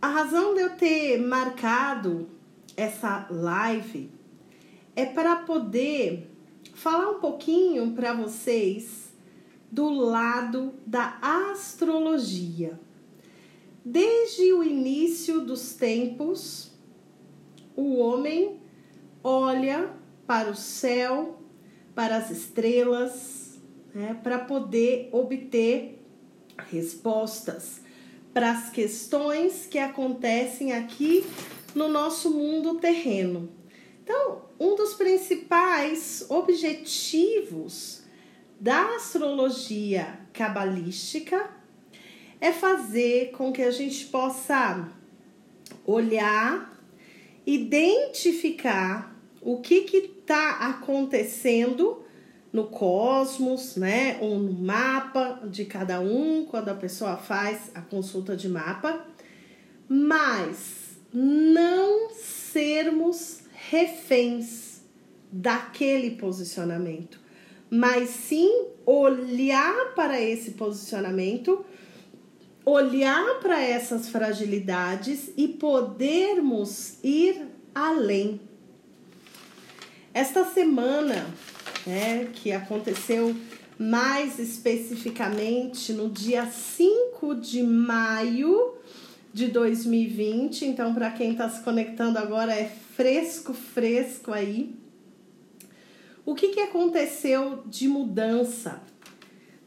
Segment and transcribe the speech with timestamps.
[0.00, 2.28] a razão de eu ter marcado
[2.74, 4.10] essa live
[4.96, 6.30] é para poder
[6.72, 9.12] falar um pouquinho para vocês
[9.70, 12.80] do lado da astrologia.
[13.84, 16.72] Desde o início dos tempos,
[17.76, 18.58] o homem
[19.22, 19.92] olha
[20.26, 21.42] para o céu,
[21.94, 23.60] para as estrelas,
[23.94, 26.02] né, para poder obter
[26.70, 27.79] respostas
[28.32, 31.24] para as questões que acontecem aqui
[31.74, 33.48] no nosso mundo terreno.
[34.02, 38.02] Então, um dos principais objetivos
[38.58, 41.50] da astrologia cabalística
[42.40, 44.88] é fazer com que a gente possa
[45.84, 46.78] olhar,
[47.46, 52.04] identificar o que está acontecendo
[52.52, 54.18] no cosmos, né?
[54.20, 59.06] Ou no mapa de cada um, quando a pessoa faz a consulta de mapa,
[59.88, 64.80] mas não sermos reféns
[65.30, 67.20] daquele posicionamento,
[67.70, 71.64] mas sim olhar para esse posicionamento,
[72.64, 78.40] olhar para essas fragilidades e podermos ir além.
[80.12, 81.26] Esta semana
[81.86, 83.34] né, que aconteceu
[83.78, 88.74] mais especificamente no dia 5 de maio
[89.32, 90.66] de 2020.
[90.66, 94.74] Então, para quem está se conectando agora, é fresco, fresco aí.
[96.26, 98.82] O que, que aconteceu de mudança?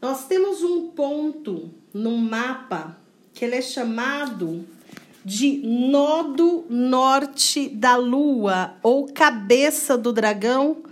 [0.00, 2.96] Nós temos um ponto no mapa
[3.32, 4.64] que ele é chamado
[5.24, 10.84] de nodo norte da lua ou cabeça do dragão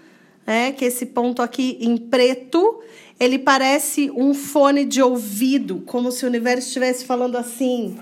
[0.47, 0.73] né?
[0.73, 2.81] Que esse ponto aqui em preto,
[3.19, 7.99] ele parece um fone de ouvido, como se o universo estivesse falando assim: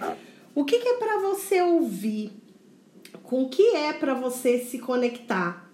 [0.55, 2.33] o que, que é para você ouvir?
[3.23, 5.71] Com o que é para você se conectar?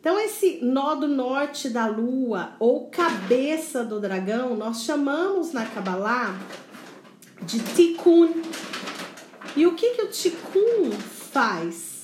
[0.00, 6.40] Então, esse nó do norte da lua ou cabeça do dragão, nós chamamos na Kabbalah
[7.42, 8.32] de Tikkun.
[9.54, 11.99] E o que, que o Tikkun faz?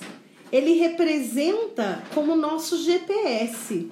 [0.52, 3.88] Ele representa como nosso GPS,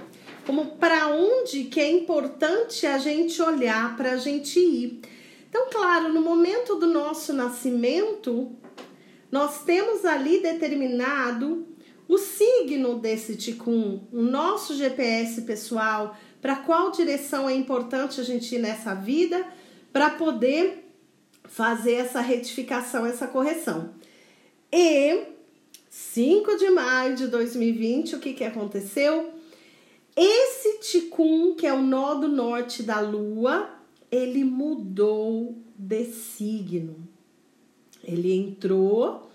[0.47, 5.01] como para onde que é importante a gente olhar para a gente ir.
[5.49, 8.53] Então, claro, no momento do nosso nascimento,
[9.31, 11.67] nós temos ali determinado
[12.07, 18.55] o signo desse ticum, o nosso GPS pessoal, para qual direção é importante a gente
[18.55, 19.47] ir nessa vida,
[19.93, 20.91] para poder
[21.45, 23.95] fazer essa retificação, essa correção.
[24.73, 25.34] E
[25.97, 29.33] 5 de maio de 2020, o que, que aconteceu?
[30.17, 33.71] Esse Ticum, que é o nó do norte da Lua,
[34.11, 36.97] ele mudou de signo.
[38.03, 39.31] Ele entrou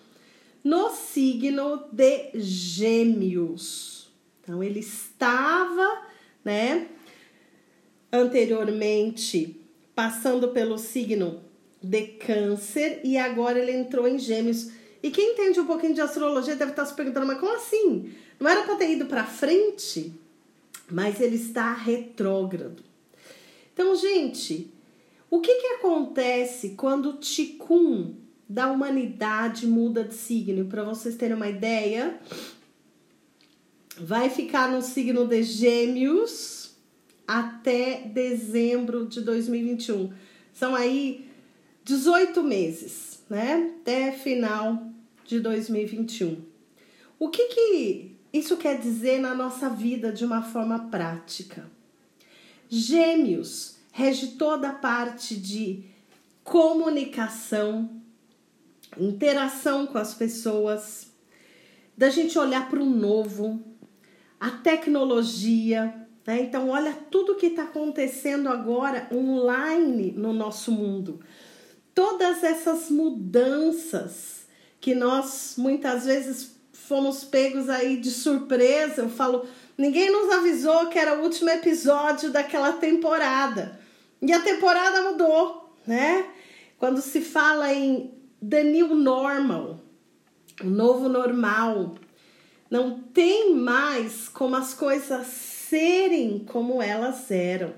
[0.61, 4.11] no signo de Gêmeos.
[4.43, 6.01] Então, ele estava,
[6.43, 6.89] né,
[8.11, 9.61] anteriormente
[9.95, 11.41] passando pelo signo
[11.81, 14.77] de Câncer e agora ele entrou em Gêmeos.
[15.01, 18.13] E quem entende um pouquinho de astrologia deve estar se perguntando, mas como assim?
[18.39, 20.13] Não era para ter ido para frente?
[20.91, 22.83] Mas ele está retrógrado.
[23.73, 24.69] Então, gente,
[25.29, 28.15] o que, que acontece quando o Ticum
[28.47, 30.65] da humanidade muda de signo?
[30.65, 32.19] Para vocês terem uma ideia,
[33.97, 36.75] vai ficar no signo de Gêmeos
[37.25, 40.11] até dezembro de 2021.
[40.51, 41.25] São aí
[41.85, 43.71] 18 meses né?
[43.81, 44.88] Até final
[45.29, 46.41] de 2021.
[47.19, 51.69] O que, que isso quer dizer na nossa vida de uma forma prática?
[52.67, 55.84] Gêmeos rege toda a parte de
[56.44, 58.01] comunicação,
[58.97, 61.12] interação com as pessoas,
[61.95, 63.62] da gente olhar para o novo,
[64.39, 66.41] a tecnologia, né?
[66.41, 71.19] Então, olha tudo que está acontecendo agora online no nosso mundo
[72.00, 74.38] todas essas mudanças
[74.79, 79.01] que nós muitas vezes fomos pegos aí de surpresa.
[79.01, 79.45] Eu falo,
[79.77, 83.79] ninguém nos avisou que era o último episódio daquela temporada.
[84.21, 86.25] E a temporada mudou, né?
[86.77, 88.13] Quando se fala em
[88.47, 89.81] the new normal,
[90.61, 91.95] o novo normal,
[92.69, 97.73] não tem mais como as coisas serem como elas eram.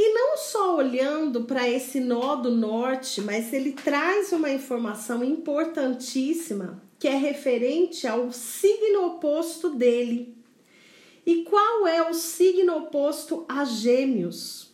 [0.00, 6.80] E não só olhando para esse nó do norte, mas ele traz uma informação importantíssima
[7.00, 10.36] que é referente ao signo oposto dele.
[11.26, 14.72] E qual é o signo oposto a Gêmeos?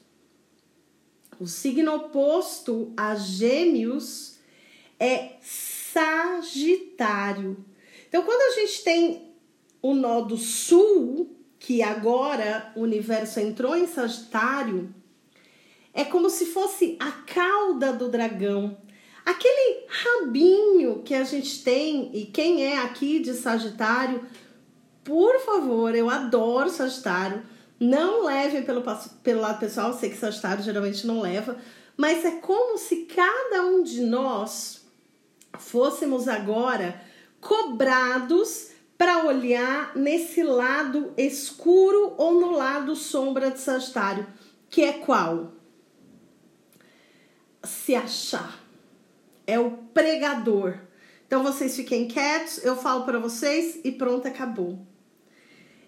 [1.41, 4.37] O signo oposto a Gêmeos
[5.01, 5.37] é
[5.95, 7.65] Sagitário.
[8.07, 9.33] Então, quando a gente tem
[9.81, 14.95] o nó do sul, que agora o universo entrou em Sagitário,
[15.95, 18.77] é como se fosse a cauda do dragão.
[19.25, 24.27] Aquele rabinho que a gente tem, e quem é aqui de Sagitário,
[25.05, 27.43] por favor, eu adoro Sagitário.
[27.79, 28.83] Não levem pelo,
[29.23, 31.57] pelo lado pessoal, sei que Sagitário geralmente não leva,
[31.97, 34.85] mas é como se cada um de nós
[35.59, 37.01] fôssemos agora
[37.41, 44.27] cobrados para olhar nesse lado escuro ou no lado sombra de Sagitário,
[44.69, 45.53] que é qual?
[47.65, 48.63] Se achar.
[49.47, 50.79] É o pregador.
[51.27, 54.79] Então vocês fiquem quietos, eu falo para vocês e pronto, acabou.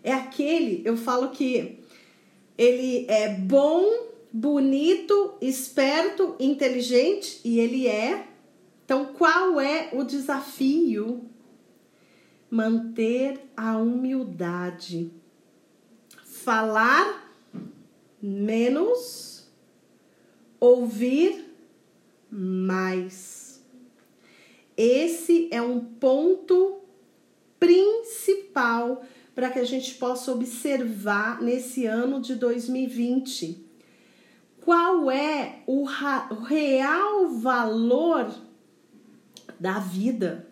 [0.02, 1.80] É aquele, eu falo que
[2.56, 3.84] ele é bom,
[4.32, 8.26] bonito, esperto, inteligente e ele é.
[8.84, 11.24] Então, qual é o desafio?
[12.50, 15.10] Manter a humildade.
[16.24, 17.32] Falar
[18.22, 19.48] menos,
[20.60, 21.45] ouvir
[22.30, 23.62] mais.
[24.76, 26.80] Esse é um ponto
[27.58, 33.64] principal para que a gente possa observar nesse ano de 2020
[34.60, 38.34] qual é o, o real valor
[39.60, 40.48] da vida.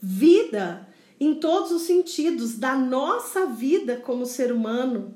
[0.00, 0.88] Vida
[1.20, 5.14] em todos os sentidos, da nossa vida como ser humano,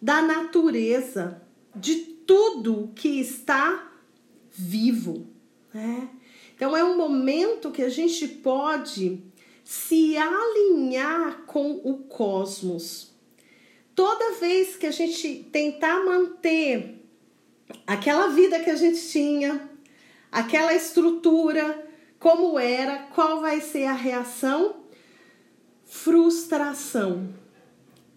[0.00, 1.42] da natureza,
[1.74, 3.89] de tudo que está
[4.60, 5.26] vivo.
[5.72, 6.08] Né?
[6.54, 9.22] Então é um momento que a gente pode
[9.64, 13.12] se alinhar com o cosmos.
[13.94, 17.00] Toda vez que a gente tentar manter
[17.86, 19.68] aquela vida que a gente tinha,
[20.30, 24.76] aquela estrutura, como era, qual vai ser a reação?
[25.84, 27.32] Frustração,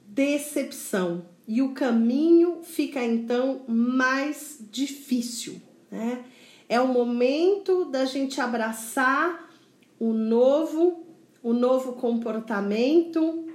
[0.08, 1.26] decepção.
[1.48, 5.62] E o caminho fica então mais difícil,
[5.94, 6.26] né?
[6.68, 9.50] É o momento da gente abraçar
[10.00, 11.04] o novo
[11.44, 13.46] o novo comportamento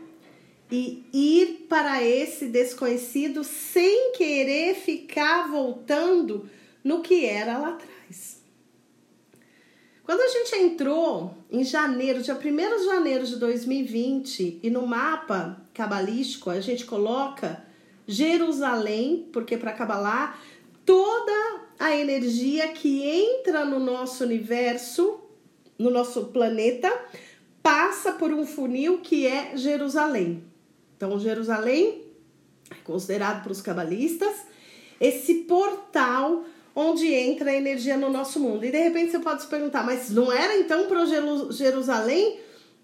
[0.71, 6.49] e ir para esse desconhecido sem querer ficar voltando
[6.85, 8.43] no que era lá atrás.
[10.05, 15.59] Quando a gente entrou em janeiro, dia 1 de janeiro de 2020, e no mapa
[15.73, 17.65] cabalístico a gente coloca
[18.07, 20.39] Jerusalém, porque para cabalar
[20.85, 25.21] toda a energia que entra no nosso universo,
[25.79, 26.91] no nosso planeta,
[27.63, 30.43] passa por um funil que é Jerusalém.
[30.97, 32.03] Então, Jerusalém
[32.71, 34.35] é considerado para os cabalistas
[35.01, 36.45] esse portal
[36.75, 38.65] onde entra a energia no nosso mundo.
[38.65, 41.05] E de repente você pode se perguntar, mas não era então para
[41.51, 42.41] Jerusalém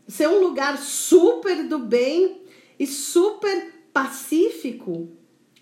[0.07, 2.41] ser um lugar super do bem
[2.79, 5.09] e super pacífico?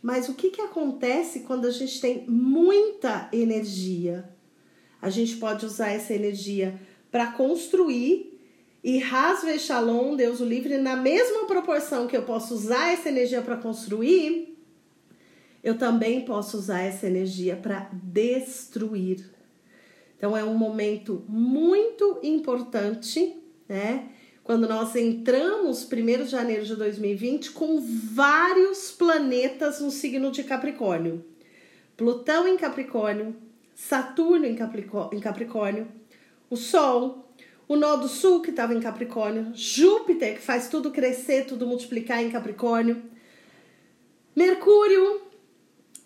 [0.02, 4.28] Mas o que, que acontece quando a gente tem muita energia?
[5.00, 6.78] A gente pode usar essa energia
[7.10, 8.32] para construir
[8.82, 13.40] e Hasve Shalom, Deus o livre, na mesma proporção que eu posso usar essa energia
[13.40, 14.58] para construir,
[15.62, 19.31] eu também posso usar essa energia para destruir.
[20.16, 23.36] Então é um momento muito importante,
[23.69, 24.08] né?
[24.44, 31.25] Quando nós entramos 1 de janeiro de 2020 com vários planetas no signo de Capricórnio.
[31.96, 33.37] Plutão em Capricórnio,
[33.75, 34.56] Saturno em
[35.20, 35.89] Capricórnio,
[36.51, 37.32] o Sol,
[37.69, 42.22] o nó do sul que estava em Capricórnio, Júpiter que faz tudo crescer, tudo multiplicar
[42.22, 43.03] em Capricórnio,
[44.34, 45.22] Mercúrio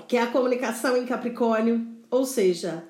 [0.07, 2.85] que é a comunicação em Capricórnio, ou seja,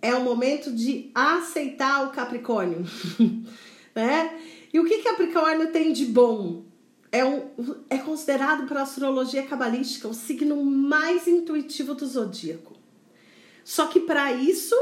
[0.00, 2.84] é o momento de aceitar o Capricórnio,
[3.94, 4.38] né?
[4.74, 6.64] E o que Capricórnio tem de bom?
[7.12, 7.48] É, um,
[7.88, 12.74] é considerado para a astrologia cabalística o signo mais intuitivo do zodíaco.
[13.62, 14.74] Só que para isso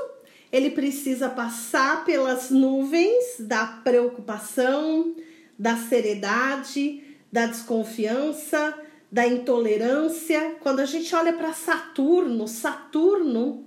[0.51, 5.15] ele precisa passar pelas nuvens da preocupação,
[5.59, 8.75] da seriedade, da desconfiança,
[9.11, 10.57] da intolerância.
[10.61, 13.67] Quando a gente olha para Saturno, Saturno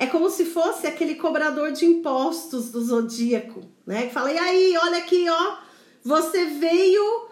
[0.00, 4.06] é como se fosse aquele cobrador de impostos do zodíaco, né?
[4.08, 5.56] Que fala: "E aí, olha aqui, ó,
[6.02, 7.28] você veio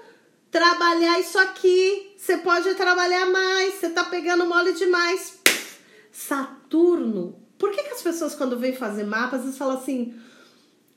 [0.50, 5.40] trabalhar isso aqui, você pode trabalhar mais, você tá pegando mole demais".
[6.12, 10.14] Saturno por que, que as pessoas, quando vêm fazer mapas, eles falam assim: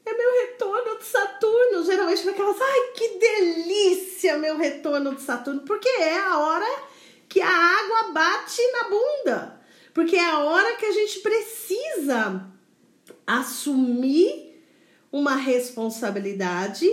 [0.05, 1.83] é meu retorno de Saturno?
[1.83, 6.83] Geralmente aquelas, ai que delícia meu retorno de Saturno, porque é a hora
[7.27, 9.60] que a água bate na bunda,
[9.93, 12.51] porque é a hora que a gente precisa
[13.25, 14.51] assumir
[15.11, 16.89] uma responsabilidade,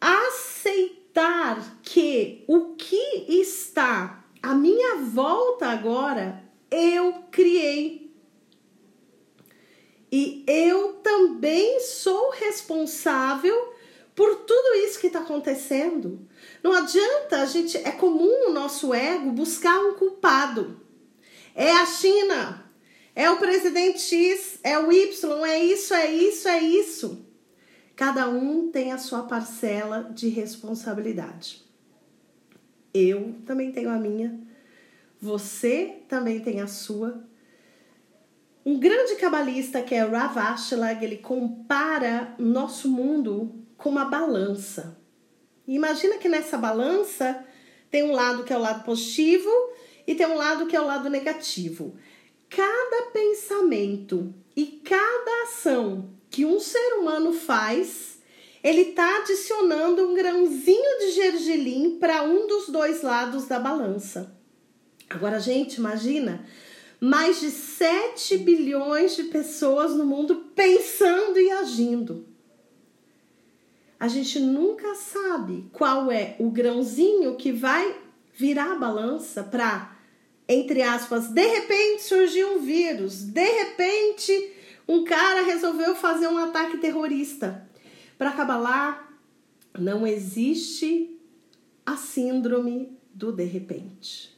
[0.00, 8.12] aceitar que o que está à minha volta agora eu criei.
[10.12, 13.74] E eu também sou responsável
[14.14, 16.20] por tudo isso que está acontecendo.
[16.62, 20.80] Não adianta a gente, é comum o nosso ego buscar um culpado.
[21.54, 22.64] É a China,
[23.14, 27.24] é o presidente X, é o Y, é isso, é isso, é isso.
[27.94, 31.62] Cada um tem a sua parcela de responsabilidade.
[32.92, 34.40] Eu também tenho a minha,
[35.20, 37.24] você também tem a sua.
[38.66, 44.98] Um grande cabalista que é Rav Ashlag, ele compara nosso mundo com uma balança.
[45.68, 47.44] imagina que nessa balança
[47.90, 49.48] tem um lado que é o lado positivo
[50.06, 51.94] e tem um lado que é o lado negativo.
[52.48, 58.18] Cada pensamento e cada ação que um ser humano faz,
[58.62, 64.36] ele está adicionando um grãozinho de gergelim para um dos dois lados da balança.
[65.08, 66.44] Agora, gente, imagina
[67.00, 72.34] mais de 7 bilhões de pessoas no mundo pensando e agindo
[74.04, 77.96] a gente nunca sabe qual é o grãozinho que vai
[78.34, 79.93] virar a balança para,
[80.48, 84.52] entre aspas, de repente surgiu um vírus, de repente
[84.86, 87.66] um cara resolveu fazer um ataque terrorista.
[88.18, 89.08] Para acabar lá,
[89.78, 91.18] não existe
[91.84, 94.34] a síndrome do de repente.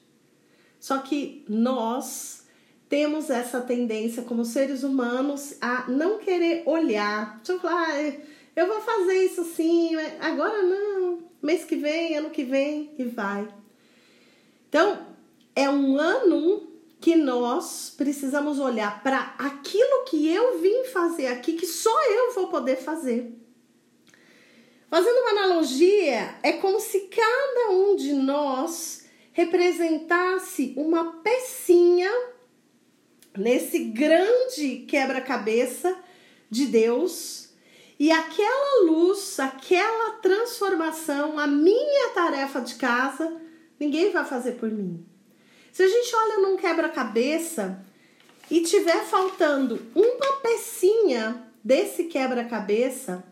[0.79, 2.45] Só que nós
[2.89, 7.37] temos essa tendência como seres humanos a não querer olhar.
[7.39, 7.89] Deixa eu falar,
[8.55, 13.49] eu vou fazer isso sim, agora não, mês que vem, ano que vem e vai.
[14.69, 15.16] Então,
[15.57, 16.71] é um ano
[17.01, 22.49] que nós precisamos olhar para aquilo que eu vim fazer aqui, que só eu vou
[22.49, 23.33] poder fazer.
[24.91, 32.11] Fazendo uma analogia, é como se cada um de nós representasse uma pecinha
[33.37, 35.97] nesse grande quebra-cabeça
[36.51, 37.51] de Deus
[37.99, 43.41] e aquela luz, aquela transformação, a minha tarefa de casa,
[43.81, 45.16] ninguém vai fazer por mim.
[45.77, 47.85] Se a gente olha num quebra-cabeça
[48.51, 53.23] e tiver faltando uma pecinha desse quebra-cabeça,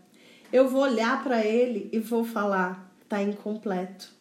[0.53, 4.13] eu vou olhar para ele e vou falar: tá incompleto.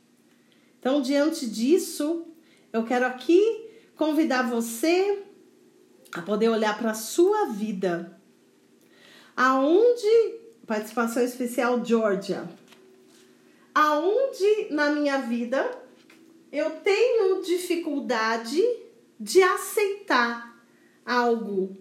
[0.80, 2.26] Então, diante disso,
[2.72, 5.22] eu quero aqui convidar você
[6.14, 8.18] a poder olhar para a sua vida
[9.36, 12.48] Aonde, participação especial Georgia,
[13.76, 15.83] aonde na minha vida
[16.54, 18.62] eu tenho dificuldade
[19.20, 20.56] de aceitar
[21.04, 21.76] algo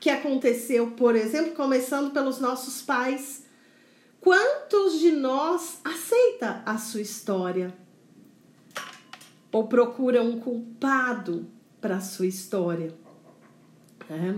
[0.00, 3.44] que aconteceu, por exemplo, começando pelos nossos pais.
[4.18, 7.74] Quantos de nós aceita a sua história?
[9.52, 11.46] Ou procura um culpado
[11.78, 12.94] para a sua história?
[14.08, 14.34] É.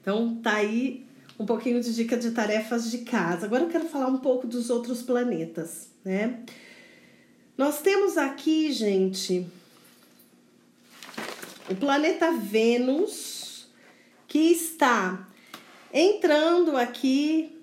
[0.00, 1.06] Então tá aí
[1.38, 3.46] um pouquinho de dica de tarefas de casa.
[3.46, 6.44] Agora eu quero falar um pouco dos outros planetas, né?
[7.56, 9.46] Nós temos aqui, gente,
[11.70, 13.68] o planeta Vênus,
[14.26, 15.28] que está
[15.92, 17.56] entrando aqui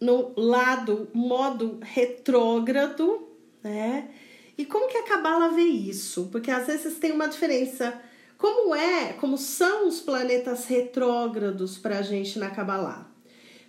[0.00, 3.28] no lado modo retrógrado,
[3.62, 4.08] né?
[4.56, 6.30] E como que a Cabala vê isso?
[6.32, 8.00] Porque às vezes tem uma diferença.
[8.38, 13.10] Como é, como são os planetas retrógrados para a gente na Kabbalah?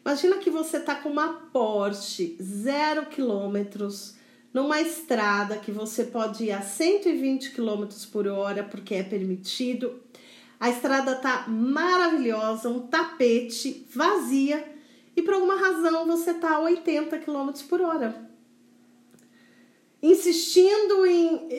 [0.05, 4.15] Imagina que você tá com uma Porsche zero quilômetros
[4.55, 10.01] numa estrada que você pode ir a 120 km por hora porque é permitido.
[10.57, 14.65] A estrada tá maravilhosa, um tapete, vazia
[15.13, 18.29] e por alguma razão você tá a 80 km por hora.
[20.01, 21.49] Insistindo em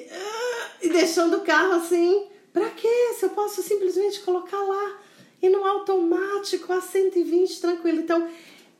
[0.80, 3.12] e deixando o carro assim, para quê?
[3.18, 5.00] Se eu posso simplesmente colocar lá
[5.42, 8.00] e no automático a 120 tranquilo.
[8.00, 8.26] Então,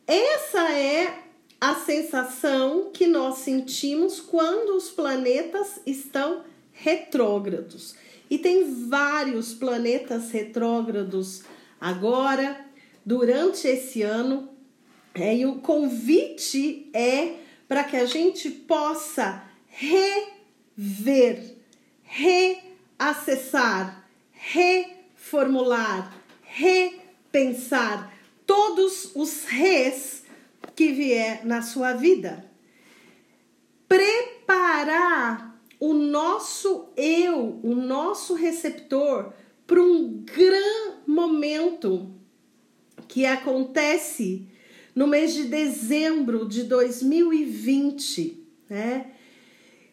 [0.06, 1.25] essa é
[1.60, 7.94] a sensação que nós sentimos quando os planetas estão retrógrados.
[8.28, 11.42] E tem vários planetas retrógrados
[11.80, 12.64] agora,
[13.04, 14.48] durante esse ano.
[15.14, 17.36] É, e o convite é
[17.66, 21.54] para que a gente possa rever,
[22.02, 28.12] reacessar, reformular, repensar
[28.44, 30.25] todos os res
[30.75, 32.50] que vier na sua vida.
[33.88, 39.32] Preparar o nosso eu, o nosso receptor,
[39.66, 42.11] para um grande momento
[43.08, 44.49] que acontece
[44.94, 49.12] no mês de dezembro de 2020, né?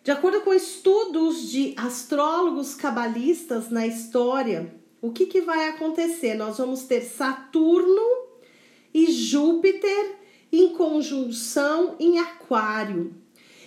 [0.03, 6.35] De acordo com estudos de astrólogos cabalistas na história, o que, que vai acontecer?
[6.35, 8.01] Nós vamos ter Saturno
[8.93, 10.22] e Júpiter
[10.53, 13.15] em conjunção em Aquário.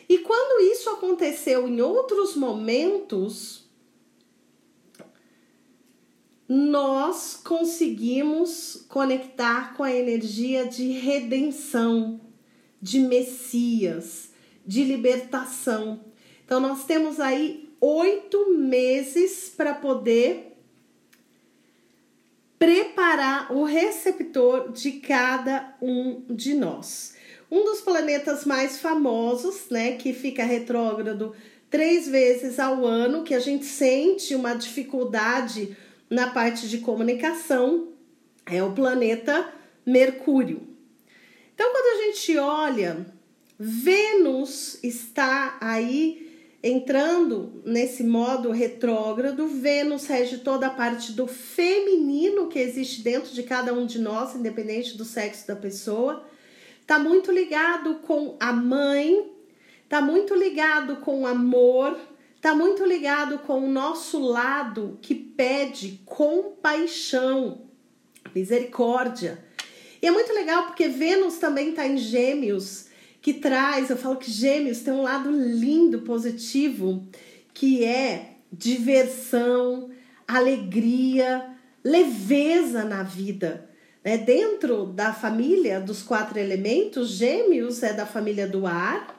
[0.08, 3.68] E quando isso aconteceu em outros momentos,
[6.48, 12.20] nós conseguimos conectar com a energia de redenção,
[12.80, 14.30] de Messias,
[14.64, 16.04] de libertação.
[16.44, 20.55] Então, nós temos aí oito meses para poder
[22.58, 27.14] preparar o receptor de cada um de nós.
[27.50, 31.34] Um dos planetas mais famosos, né, que fica retrógrado
[31.70, 35.76] três vezes ao ano, que a gente sente uma dificuldade
[36.08, 37.88] na parte de comunicação,
[38.46, 39.52] é o planeta
[39.84, 40.66] Mercúrio.
[41.54, 43.06] Então, quando a gente olha,
[43.58, 46.25] Vênus está aí
[46.62, 53.42] entrando nesse modo retrógrado, Vênus rege toda a parte do feminino que existe dentro de
[53.42, 56.24] cada um de nós, independente do sexo da pessoa.
[56.86, 59.30] Tá muito ligado com a mãe,
[59.88, 61.98] tá muito ligado com o amor,
[62.40, 67.62] tá muito ligado com o nosso lado que pede compaixão,
[68.34, 69.44] misericórdia.
[70.00, 72.85] E é muito legal porque Vênus também está em Gêmeos
[73.26, 77.04] que traz, eu falo que Gêmeos tem um lado lindo, positivo,
[77.52, 79.90] que é diversão,
[80.28, 81.44] alegria,
[81.82, 83.68] leveza na vida.
[84.04, 84.16] Né?
[84.16, 89.16] Dentro da família dos quatro elementos, Gêmeos é da família do ar.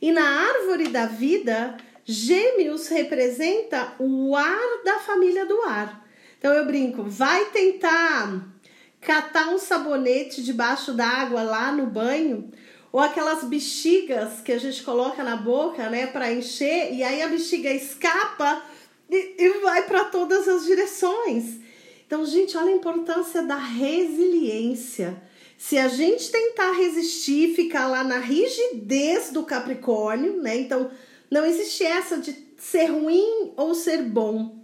[0.00, 6.04] E na árvore da vida, Gêmeos representa o ar da família do ar.
[6.36, 8.44] Então eu brinco, vai tentar
[9.00, 12.50] catar um sabonete debaixo d'água lá no banho,
[12.92, 17.28] ou aquelas bexigas que a gente coloca na boca, né, para encher, e aí a
[17.28, 18.62] bexiga escapa
[19.10, 21.60] e, e vai para todas as direções.
[22.06, 25.22] Então, gente, olha a importância da resiliência.
[25.56, 30.58] Se a gente tentar resistir, ficar lá na rigidez do Capricórnio, né?
[30.58, 30.90] Então,
[31.30, 34.62] não existe essa de ser ruim ou ser bom.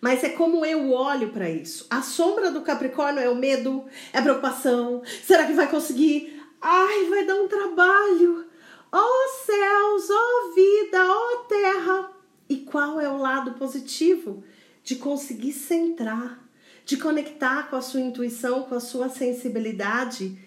[0.00, 1.86] Mas é como eu olho para isso.
[1.90, 5.02] A sombra do Capricórnio é o medo, é a preocupação.
[5.26, 6.37] Será que vai conseguir?
[6.60, 8.46] Ai, vai dar um trabalho.
[8.92, 12.10] Oh, céus, oh, vida, oh, terra.
[12.48, 14.42] E qual é o lado positivo?
[14.82, 16.42] De conseguir centrar,
[16.84, 20.38] de conectar com a sua intuição, com a sua sensibilidade.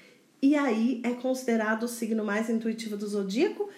[0.42, 3.70] E aí é considerado o signo mais intuitivo do zodíaco.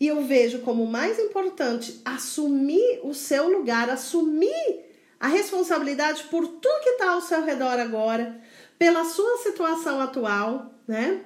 [0.00, 4.84] E eu vejo como mais importante assumir o seu lugar, assumir
[5.18, 8.40] a responsabilidade por tudo que está ao seu redor agora,
[8.78, 11.24] pela sua situação atual, né?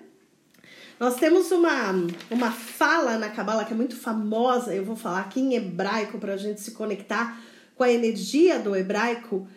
[1.03, 1.91] Nós temos uma,
[2.31, 6.35] uma fala na Cabala que é muito famosa, eu vou falar aqui em hebraico para
[6.35, 7.43] a gente se conectar
[7.75, 9.49] com a energia do hebraico,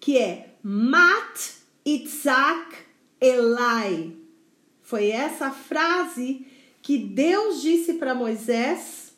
[0.00, 1.52] que é Mat
[1.86, 2.78] Itzak
[3.20, 4.12] Elai.
[4.82, 6.44] Foi essa frase
[6.82, 9.12] que Deus disse para Moisés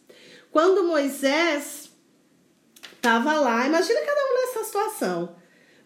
[0.50, 1.92] quando Moisés
[2.92, 3.66] estava lá.
[3.66, 5.34] Imagina cada um nessa situação.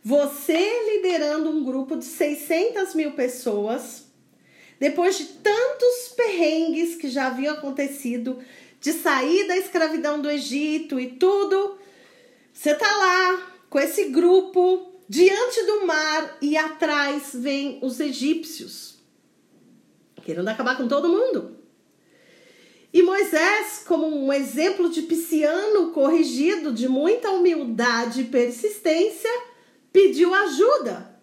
[0.02, 4.03] Você liderando um grupo de 600 mil pessoas
[4.84, 8.44] depois de tantos perrengues que já haviam acontecido,
[8.78, 11.78] de sair da escravidão do Egito e tudo,
[12.52, 18.98] você tá lá com esse grupo diante do mar e atrás vem os egípcios
[20.22, 21.56] querendo acabar com todo mundo.
[22.92, 29.30] E Moisés, como um exemplo de pisciano corrigido, de muita humildade e persistência,
[29.90, 31.18] pediu ajuda.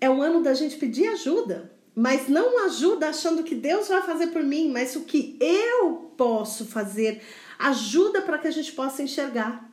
[0.00, 4.28] É o ano da gente pedir ajuda mas não ajuda achando que Deus vai fazer
[4.28, 7.22] por mim, mas o que eu posso fazer
[7.58, 9.68] ajuda para que a gente possa enxergar.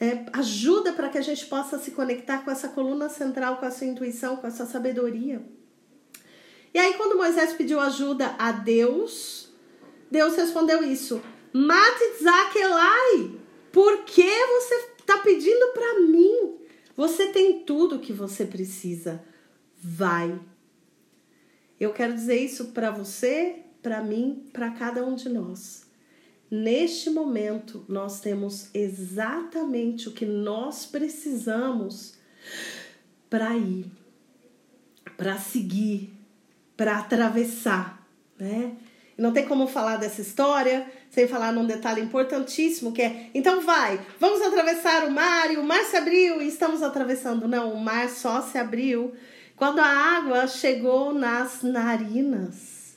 [0.00, 3.70] É, ajuda para que a gente possa se conectar com essa coluna central, com a
[3.70, 5.44] sua intuição, com a sua sabedoria.
[6.72, 9.48] E aí, quando Moisés pediu ajuda a Deus,
[10.10, 11.20] Deus respondeu isso:
[11.52, 12.04] Mate
[12.56, 13.32] Elai,
[13.72, 16.58] por que você está pedindo para mim?
[16.96, 19.24] Você tem tudo o que você precisa.
[19.82, 20.38] Vai
[21.78, 25.86] eu quero dizer isso para você, para mim, para cada um de nós.
[26.50, 32.14] Neste momento, nós temos exatamente o que nós precisamos
[33.28, 33.84] para ir,
[35.16, 36.10] para seguir,
[36.76, 38.06] para atravessar,
[38.38, 38.76] né?
[39.16, 44.00] Não tem como falar dessa história sem falar num detalhe importantíssimo que é, então vai,
[44.20, 47.48] vamos atravessar o mar e o mar se abriu e estamos atravessando.
[47.48, 49.12] Não, o mar só se abriu
[49.58, 52.96] quando a água chegou nas narinas.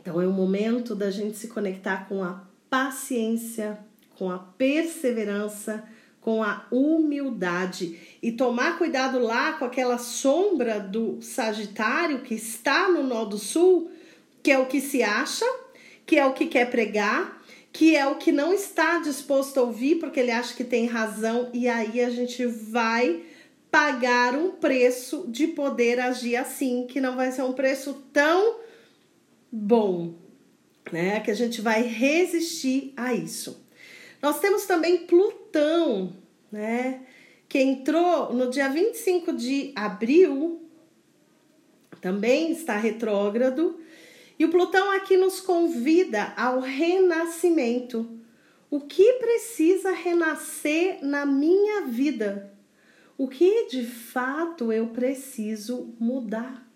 [0.00, 3.80] Então é o momento da gente se conectar com a paciência,
[4.16, 5.84] com a perseverança,
[6.20, 13.02] com a humildade e tomar cuidado lá com aquela sombra do Sagitário que está no
[13.02, 13.90] nó do sul,
[14.40, 15.46] que é o que se acha,
[16.06, 19.96] que é o que quer pregar, que é o que não está disposto a ouvir
[19.96, 23.24] porque ele acha que tem razão e aí a gente vai
[23.70, 28.60] pagar um preço de poder agir assim, que não vai ser um preço tão
[29.50, 30.14] bom,
[30.90, 31.20] né?
[31.20, 33.64] Que a gente vai resistir a isso.
[34.22, 36.16] Nós temos também Plutão,
[36.50, 37.02] né?
[37.48, 40.62] Que entrou no dia 25 de abril,
[42.00, 43.78] também está retrógrado,
[44.38, 48.18] e o Plutão aqui nos convida ao renascimento.
[48.70, 52.55] O que precisa renascer na minha vida?
[53.18, 56.66] O que de fato eu preciso mudar?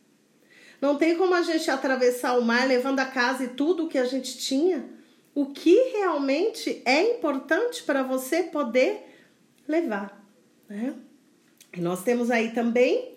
[0.80, 3.98] Não tem como a gente atravessar o mar levando a casa e tudo o que
[3.98, 4.88] a gente tinha.
[5.34, 9.06] O que realmente é importante para você poder
[9.68, 10.26] levar,
[10.68, 10.94] né?
[11.76, 13.14] E nós temos aí também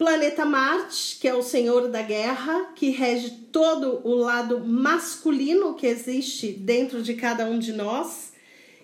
[0.00, 5.86] Planeta Marte, que é o senhor da guerra, que rege todo o lado masculino que
[5.86, 8.32] existe dentro de cada um de nós,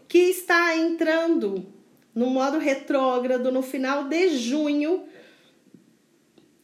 [0.07, 1.67] que está entrando
[2.17, 5.05] no modo retrógrado no final de junho.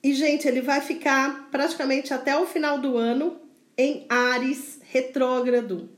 [0.03, 3.37] E, gente, ele vai ficar praticamente até o final do ano
[3.77, 5.91] em Ares retrógrado.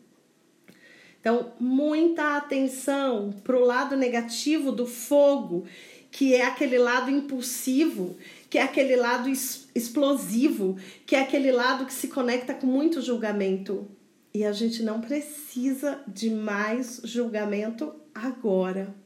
[1.20, 5.64] Então, muita atenção para o lado negativo do fogo,
[6.10, 8.16] que é aquele lado impulsivo,
[8.50, 13.86] que é aquele lado explosivo, que é aquele lado que se conecta com muito julgamento.
[14.34, 19.03] E a gente não precisa de mais julgamento agora.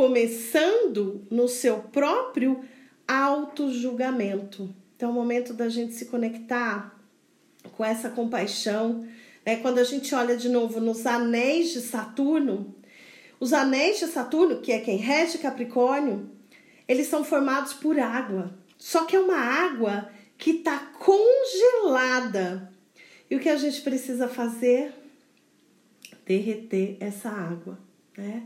[0.00, 2.64] Começando no seu próprio
[3.06, 4.74] auto-julgamento.
[4.96, 6.98] Então, é o momento da gente se conectar
[7.72, 9.06] com essa compaixão.
[9.44, 9.56] Né?
[9.56, 12.74] Quando a gente olha de novo nos anéis de Saturno,
[13.38, 16.30] os anéis de Saturno, que é quem rege Capricórnio,
[16.88, 18.54] eles são formados por água.
[18.78, 22.72] Só que é uma água que está congelada.
[23.30, 24.94] E o que a gente precisa fazer?
[26.24, 27.78] Derreter essa água,
[28.16, 28.44] né?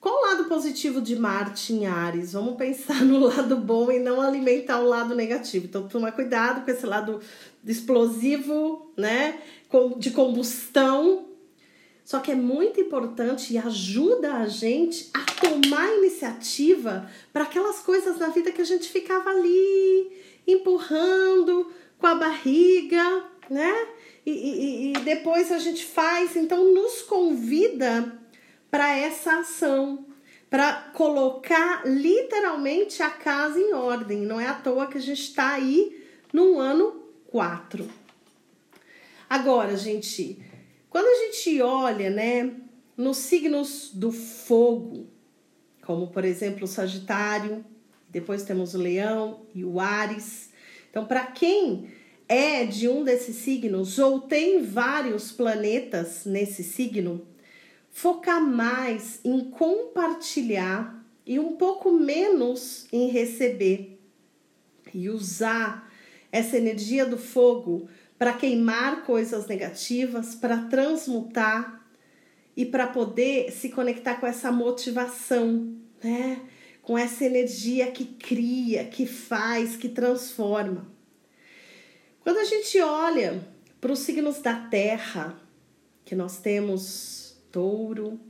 [0.00, 2.32] Qual o lado positivo de Marte em Ares?
[2.32, 5.66] Vamos pensar no lado bom e não alimentar o lado negativo.
[5.66, 7.20] Então, toma cuidado com esse lado
[7.66, 9.40] explosivo, né?
[9.98, 11.26] De combustão,
[12.08, 18.18] só que é muito importante e ajuda a gente a tomar iniciativa para aquelas coisas
[18.18, 20.10] na vida que a gente ficava ali
[20.46, 23.88] empurrando com a barriga, né?
[24.24, 28.17] E, e, e depois a gente faz, então nos convida
[28.70, 30.06] para essa ação,
[30.50, 34.20] para colocar literalmente a casa em ordem.
[34.20, 37.88] Não é à toa que a gente está aí no ano 4.
[39.28, 40.42] Agora, gente,
[40.88, 42.54] quando a gente olha, né,
[42.96, 45.06] nos signos do fogo,
[45.82, 47.64] como por exemplo o Sagitário,
[48.08, 50.50] depois temos o Leão e o Ares.
[50.90, 51.90] Então, para quem
[52.26, 57.26] é de um desses signos ou tem vários planetas nesse signo,
[57.98, 64.00] focar mais em compartilhar e um pouco menos em receber
[64.94, 65.92] e usar
[66.30, 71.84] essa energia do fogo para queimar coisas negativas, para transmutar
[72.56, 76.40] e para poder se conectar com essa motivação, né?
[76.80, 80.88] Com essa energia que cria, que faz, que transforma.
[82.20, 83.44] Quando a gente olha
[83.80, 85.36] para os signos da Terra,
[86.04, 88.20] que nós temos Touro,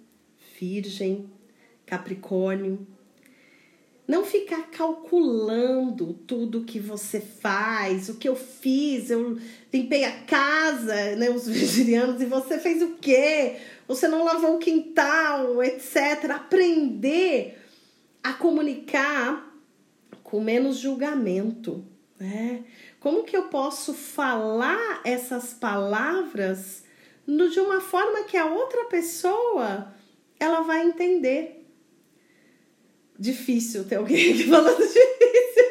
[0.59, 1.31] Virgem,
[1.87, 2.87] Capricórnio,
[4.09, 9.39] não ficar calculando tudo que você faz, o que eu fiz, eu
[9.71, 13.57] limpei a casa, né, os virginianos, e você fez o quê?
[13.87, 16.31] Você não lavou o quintal, etc.
[16.31, 17.59] Aprender
[18.23, 19.55] a comunicar
[20.23, 21.85] com menos julgamento,
[22.19, 22.65] né?
[23.01, 26.83] Como que eu posso falar essas palavras
[27.29, 29.93] de uma forma que a outra pessoa
[30.41, 31.67] ela vai entender?
[33.19, 35.69] Difícil ter alguém aqui falando difícil.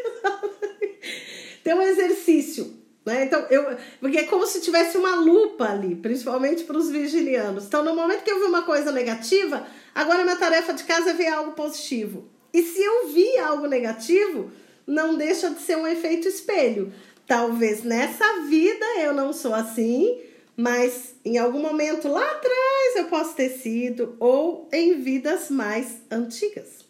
[1.64, 2.74] Tem um exercício,
[3.06, 3.26] né?
[3.26, 7.66] Então, eu, porque é como se tivesse uma lupa ali, principalmente para os virginianos.
[7.66, 9.66] Então, no momento que eu vi uma coisa negativa,
[9.96, 12.30] agora minha tarefa de casa é ver algo positivo.
[12.54, 14.52] E se eu vi algo negativo,
[14.86, 16.94] não deixa de ser um efeito espelho.
[17.26, 20.22] Talvez nessa vida eu não sou assim,
[20.58, 26.84] mas em algum momento lá atrás eu posso ter sido, ou em vidas mais antigas.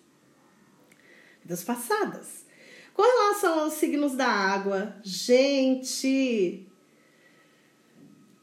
[1.42, 2.46] vidas passadas.
[2.94, 6.66] Com relação aos signos da água, gente,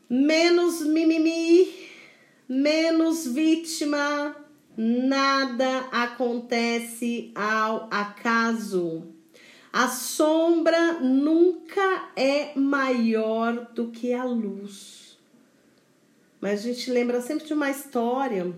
[0.08, 1.74] menos mimimi,
[2.46, 4.36] menos vítima,
[4.76, 9.12] nada acontece ao acaso.
[9.72, 15.03] A sombra nunca é maior do que a luz.
[16.44, 18.52] Mas a gente lembra sempre de uma história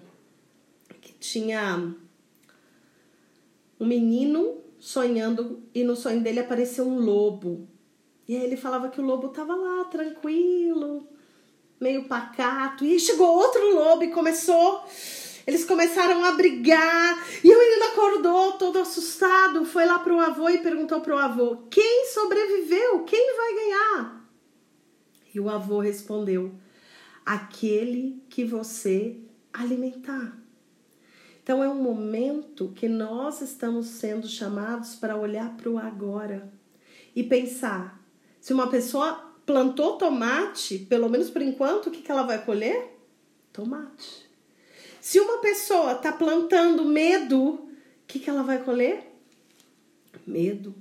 [1.01, 1.95] que tinha
[3.79, 7.69] um menino sonhando e no sonho dele apareceu um lobo.
[8.27, 11.07] E aí ele falava que o lobo estava lá, tranquilo,
[11.81, 12.85] meio pacato.
[12.85, 14.85] E aí chegou outro lobo e começou.
[15.47, 17.25] Eles começaram a brigar.
[17.45, 19.65] E o menino acordou todo assustado.
[19.65, 23.05] Foi lá pro avô e perguntou pro avô: Quem sobreviveu?
[23.05, 24.29] Quem vai ganhar?
[25.33, 26.66] E o avô respondeu:
[27.27, 29.19] Aquele que você
[29.53, 30.39] alimentar.
[31.43, 36.53] Então é um momento que nós estamos sendo chamados para olhar para o agora
[37.15, 38.03] e pensar:
[38.41, 42.97] se uma pessoa plantou tomate, pelo menos por enquanto, o que, que ela vai colher?
[43.53, 44.27] Tomate.
[45.01, 47.69] Se uma pessoa está plantando medo, o
[48.09, 49.05] que, que ela vai colher?
[50.27, 50.75] Medo.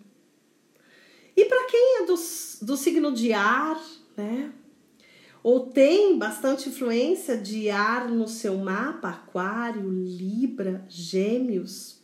[1.38, 2.16] E para quem é do,
[2.62, 3.80] do signo de ar,
[4.18, 4.52] né?
[5.46, 12.02] Ou tem bastante influência de ar no seu mapa, Aquário, Libra, Gêmeos,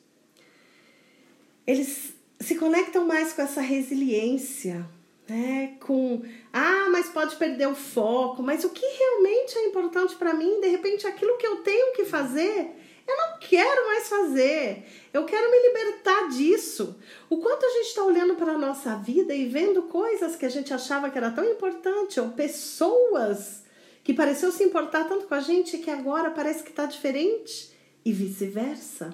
[1.66, 4.88] eles se conectam mais com essa resiliência,
[5.28, 5.76] né?
[5.80, 6.22] Com
[6.54, 10.68] ah, mas pode perder o foco, mas o que realmente é importante para mim, de
[10.68, 12.70] repente aquilo que eu tenho que fazer,
[13.08, 14.86] eu não quero mais fazer.
[15.14, 16.96] Eu quero me libertar disso.
[17.30, 20.50] O quanto a gente está olhando para a nossa vida e vendo coisas que a
[20.50, 23.64] gente achava que era tão importante, ou pessoas
[24.04, 27.72] que pareceu se importar tanto com a gente que agora parece que está diferente,
[28.04, 29.14] e vice-versa.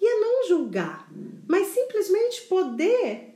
[0.00, 1.08] E é não julgar,
[1.46, 3.34] mas simplesmente poder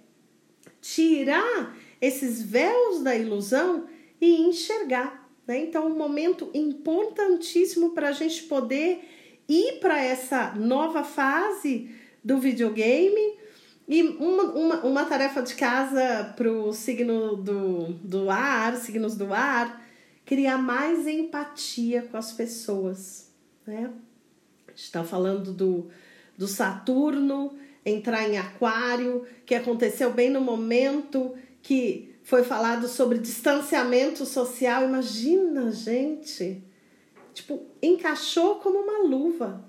[0.80, 3.88] tirar esses véus da ilusão
[4.20, 5.30] e enxergar.
[5.46, 5.60] Né?
[5.60, 9.04] Então, um momento importantíssimo para a gente poder
[9.48, 11.90] ir para essa nova fase
[12.22, 13.36] do videogame.
[13.88, 19.32] E uma, uma, uma tarefa de casa para o signo do, do ar, signos do
[19.32, 19.80] ar,
[20.24, 23.30] criar mais empatia com as pessoas.
[23.64, 23.90] Né?
[24.66, 25.88] A gente está falando do,
[26.36, 34.26] do Saturno entrar em Aquário, que aconteceu bem no momento que foi falado sobre distanciamento
[34.26, 34.82] social.
[34.82, 36.64] Imagina, gente,
[37.36, 39.62] tipo, encaixou como uma luva.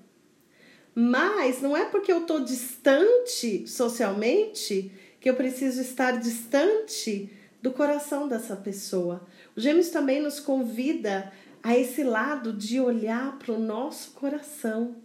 [0.95, 7.29] Mas não é porque eu tô distante socialmente que eu preciso estar distante
[7.61, 9.27] do coração dessa pessoa.
[9.55, 14.95] O Gêmeos também nos convida a esse lado de olhar para o nosso coração.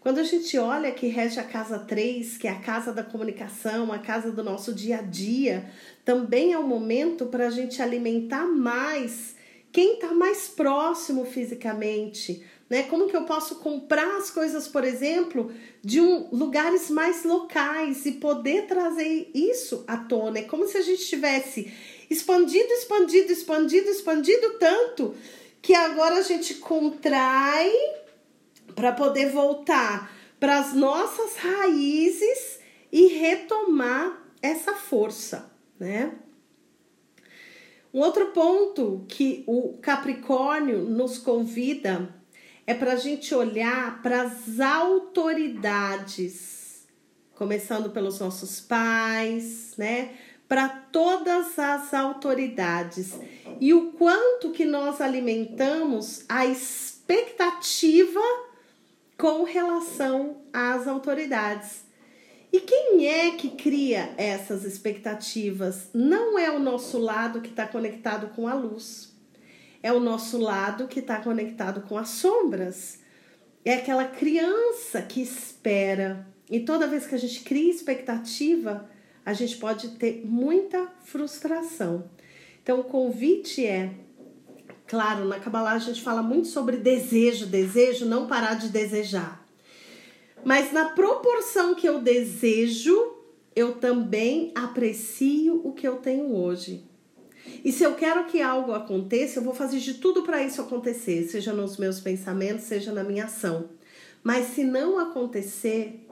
[0.00, 3.92] Quando a gente olha que rege a casa 3, que é a casa da comunicação,
[3.92, 5.70] a casa do nosso dia a dia,
[6.04, 9.36] também é o momento para a gente alimentar mais
[9.74, 12.84] quem está mais próximo fisicamente, né?
[12.84, 18.12] Como que eu posso comprar as coisas, por exemplo, de um, lugares mais locais e
[18.12, 20.38] poder trazer isso à tona?
[20.38, 21.74] É como se a gente tivesse
[22.08, 25.12] expandido, expandido, expandido, expandido tanto
[25.60, 27.72] que agora a gente contrai
[28.76, 32.60] para poder voltar para as nossas raízes
[32.92, 36.14] e retomar essa força, né?
[37.94, 42.12] Um outro ponto que o Capricórnio nos convida
[42.66, 46.08] é para a gente olhar para as autoridades,
[47.36, 50.10] começando pelos nossos pais, né?
[50.48, 53.16] Para todas as autoridades
[53.60, 58.20] e o quanto que nós alimentamos a expectativa
[59.16, 61.83] com relação às autoridades.
[62.54, 65.88] E quem é que cria essas expectativas?
[65.92, 69.12] Não é o nosso lado que está conectado com a luz,
[69.82, 73.00] é o nosso lado que está conectado com as sombras.
[73.64, 76.28] É aquela criança que espera.
[76.48, 78.88] E toda vez que a gente cria expectativa,
[79.26, 82.08] a gente pode ter muita frustração.
[82.62, 83.94] Então, o convite é
[84.86, 89.43] claro, na Kabbalah a gente fala muito sobre desejo, desejo, não parar de desejar.
[90.44, 93.14] Mas na proporção que eu desejo,
[93.56, 96.84] eu também aprecio o que eu tenho hoje.
[97.64, 101.24] E se eu quero que algo aconteça, eu vou fazer de tudo para isso acontecer,
[101.28, 103.70] seja nos meus pensamentos, seja na minha ação.
[104.22, 106.06] Mas se não acontecer,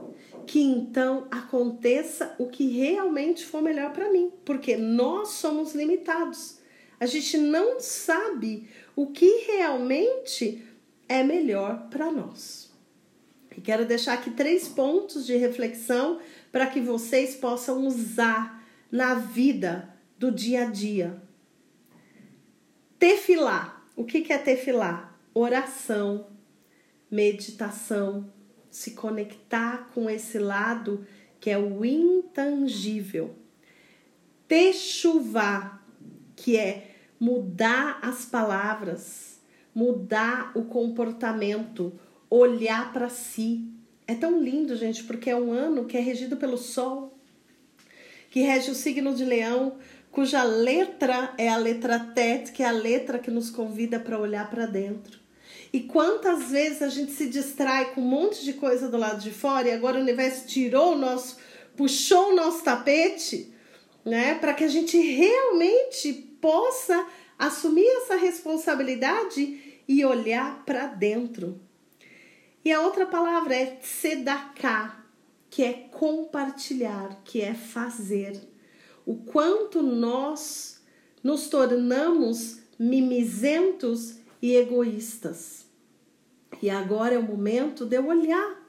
[0.47, 6.59] que então aconteça o que realmente for melhor para mim, porque nós somos limitados.
[7.01, 10.63] A gente não sabe o que realmente
[11.09, 12.62] é melhor para nós.
[13.57, 19.95] E quero deixar aqui três pontos de reflexão para que vocês possam usar na vida
[20.19, 21.23] do dia a dia.
[22.99, 23.83] Tefilá.
[23.95, 25.19] O que é tefilá?
[25.35, 26.29] Oração,
[27.11, 28.33] meditação,
[28.71, 31.07] se conectar com esse lado
[31.39, 33.35] que é o intangível.
[34.47, 35.83] Techuvá,
[36.37, 39.41] que é mudar as palavras,
[39.75, 41.99] mudar o comportamento,
[42.35, 43.69] olhar para si.
[44.07, 47.15] É tão lindo, gente, porque é um ano que é regido pelo Sol,
[48.31, 49.77] que rege o signo de Leão,
[50.11, 54.49] cuja letra é a letra Tet, que é a letra que nos convida para olhar
[54.49, 55.21] para dentro.
[55.71, 59.31] E quantas vezes a gente se distrai com um monte de coisa do lado de
[59.31, 61.37] fora e agora o universo tirou o nosso,
[61.77, 63.53] puxou o nosso tapete,
[64.05, 67.07] né, para que a gente realmente possa
[67.39, 71.61] assumir essa responsabilidade e olhar para dentro.
[72.65, 75.05] E a outra palavra é tzedaká,
[75.51, 78.41] que é compartilhar, que é fazer.
[79.05, 80.81] O quanto nós
[81.23, 85.67] nos tornamos mimizentos e egoístas.
[86.61, 88.61] E agora é o momento de eu olhar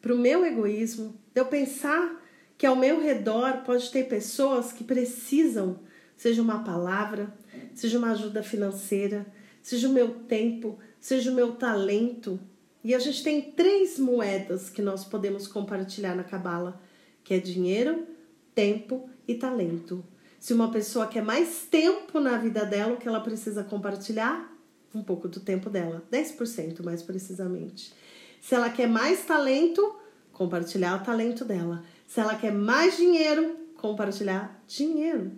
[0.00, 2.22] para o meu egoísmo, de eu pensar
[2.56, 5.80] que ao meu redor pode ter pessoas que precisam,
[6.16, 7.34] seja uma palavra,
[7.74, 9.26] seja uma ajuda financeira,
[9.62, 12.38] seja o meu tempo, seja o meu talento.
[12.84, 16.80] E a gente tem três moedas que nós podemos compartilhar na cabala,
[17.24, 18.06] que é dinheiro,
[18.54, 20.04] tempo e talento.
[20.38, 24.54] Se uma pessoa quer mais tempo na vida dela, o que ela precisa compartilhar?
[24.94, 27.92] um pouco do tempo dela, 10% mais precisamente.
[28.40, 29.96] Se ela quer mais talento,
[30.32, 31.82] compartilhar o talento dela.
[32.06, 35.32] Se ela quer mais dinheiro, compartilhar dinheiro.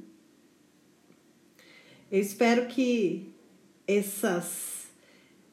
[2.11, 3.33] Eu espero que
[3.87, 4.89] essas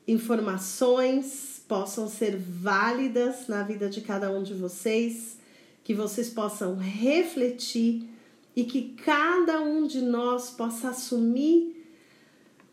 [0.08, 5.38] informações possam ser válidas na vida de cada um de vocês,
[5.84, 8.10] que vocês possam refletir
[8.56, 11.84] e que cada um de nós possa assumir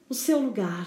[0.09, 0.87] o seu lugar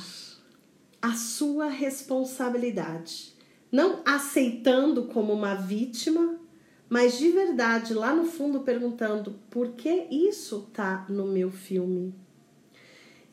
[1.03, 3.33] a sua responsabilidade,
[3.69, 6.39] não aceitando como uma vítima,
[6.87, 12.15] mas de verdade lá no fundo perguntando por que isso tá no meu filme.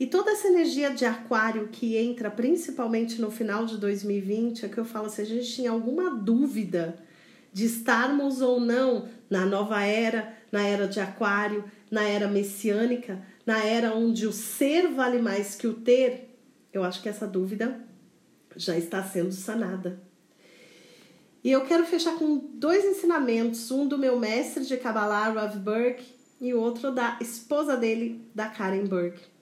[0.00, 4.78] E toda essa energia de aquário que entra principalmente no final de 2020, é que
[4.78, 6.96] eu falo, se a gente tinha alguma dúvida
[7.52, 13.62] de estarmos ou não na nova era, na era de aquário, na era messiânica, na
[13.62, 16.34] era onde o ser vale mais que o ter,
[16.72, 17.78] eu acho que essa dúvida
[18.56, 20.00] já está sendo sanada.
[21.44, 26.14] E eu quero fechar com dois ensinamentos, um do meu mestre de Kabbalah, Rav Burke,
[26.40, 29.39] e o outro da esposa dele, da Karen Burke.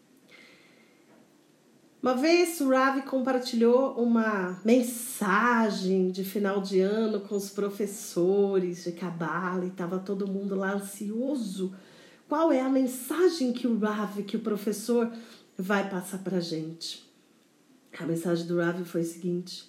[2.00, 8.92] Uma vez o Rav compartilhou uma mensagem de final de ano com os professores de
[8.92, 11.74] Kabbalah e estava todo mundo lá ansioso.
[12.28, 15.12] Qual é a mensagem que o Rav, que o professor
[15.58, 17.04] vai passar para gente?
[17.98, 19.68] A mensagem do Ravi foi a seguinte: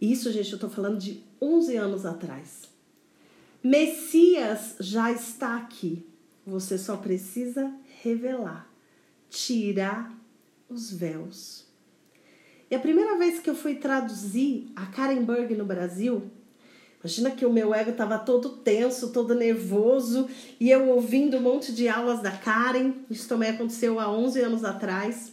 [0.00, 2.68] Isso, gente, eu estou falando de 11 anos atrás.
[3.64, 6.06] Messias já está aqui.
[6.46, 8.70] Você só precisa revelar,
[9.28, 10.17] tirar
[10.68, 11.66] os véus.
[12.70, 16.30] E a primeira vez que eu fui traduzir a Karen Berg no Brasil,
[17.00, 20.28] imagina que o meu ego estava todo tenso, todo nervoso,
[20.60, 22.92] e eu ouvindo um monte de aulas da Karen.
[23.10, 25.32] Isso também aconteceu há 11 anos atrás.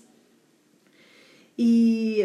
[1.58, 2.22] E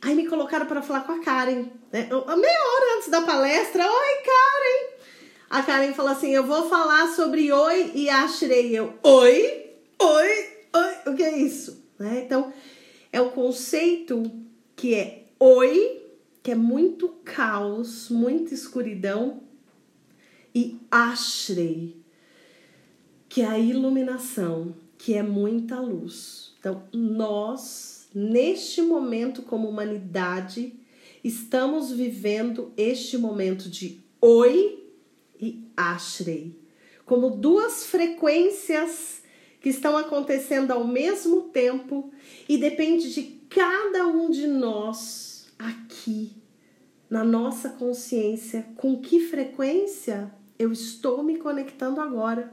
[0.00, 2.08] aí me colocaram para falar com a Karen, né?
[2.08, 4.98] Meia hora antes da palestra, oi Karen!
[5.50, 8.76] A Karen falou assim: Eu vou falar sobre oi e ashrei.
[8.76, 9.70] Eu, oi?
[10.00, 10.48] Oi?
[10.74, 10.94] Oi?
[11.06, 11.87] O que é isso?
[11.98, 12.22] Né?
[12.24, 12.52] Então,
[13.12, 14.22] é o conceito
[14.76, 16.02] que é oi,
[16.42, 19.42] que é muito caos, muita escuridão,
[20.54, 21.96] e ashrei,
[23.28, 26.54] que é a iluminação, que é muita luz.
[26.58, 30.74] Então, nós neste momento, como humanidade,
[31.22, 34.84] estamos vivendo este momento de oi
[35.40, 36.58] e ashrei,
[37.04, 39.17] como duas frequências
[39.60, 42.12] que estão acontecendo ao mesmo tempo
[42.48, 46.32] e depende de cada um de nós aqui,
[47.10, 52.52] na nossa consciência, com que frequência eu estou me conectando agora.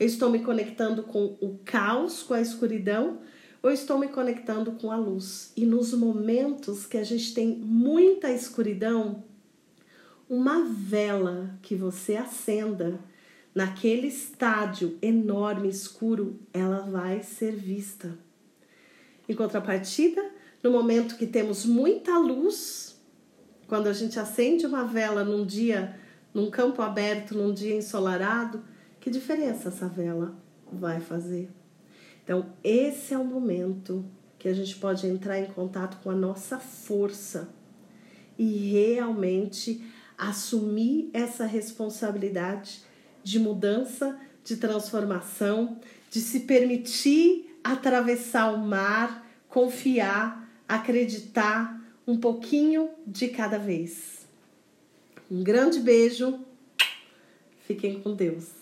[0.00, 3.20] Eu estou me conectando com o caos, com a escuridão,
[3.62, 5.52] ou estou me conectando com a luz.
[5.56, 9.22] E nos momentos que a gente tem muita escuridão,
[10.28, 12.98] uma vela que você acenda
[13.54, 18.18] naquele estádio enorme escuro, ela vai ser vista.
[19.28, 20.22] Em contrapartida,
[20.62, 23.00] no momento que temos muita luz,
[23.66, 25.98] quando a gente acende uma vela num dia
[26.34, 28.64] num campo aberto, num dia ensolarado,
[29.00, 30.34] que diferença essa vela
[30.70, 31.50] vai fazer?
[32.24, 34.04] Então, esse é o momento
[34.38, 37.48] que a gente pode entrar em contato com a nossa força
[38.38, 39.84] e realmente
[40.16, 42.82] assumir essa responsabilidade
[43.22, 45.78] de mudança, de transformação,
[46.10, 54.26] de se permitir atravessar o mar, confiar, acreditar um pouquinho de cada vez.
[55.30, 56.40] Um grande beijo.
[57.66, 58.61] Fiquem com Deus.